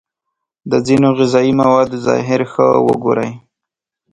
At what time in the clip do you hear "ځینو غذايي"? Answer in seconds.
0.87-1.53